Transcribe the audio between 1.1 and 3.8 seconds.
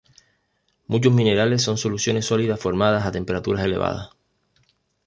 minerales son soluciones sólidas formadas a temperaturas